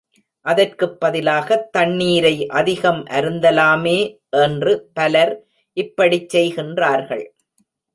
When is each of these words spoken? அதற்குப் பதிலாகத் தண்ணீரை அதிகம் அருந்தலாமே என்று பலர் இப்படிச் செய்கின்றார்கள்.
அதற்குப் 0.45 0.97
பதிலாகத் 1.01 1.71
தண்ணீரை 1.71 2.47
அதிகம் 2.53 3.05
அருந்தலாமே 3.09 3.97
என்று 4.39 4.89
பலர் 4.93 5.35
இப்படிச் 5.77 6.35
செய்கின்றார்கள். 6.35 7.25